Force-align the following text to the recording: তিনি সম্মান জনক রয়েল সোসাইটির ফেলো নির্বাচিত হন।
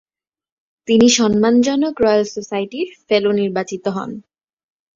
তিনি 0.87 1.07
সম্মান 1.17 1.55
জনক 1.61 1.95
রয়েল 2.03 2.23
সোসাইটির 2.35 2.87
ফেলো 3.07 3.31
নির্বাচিত 3.39 3.85
হন। 3.87 4.11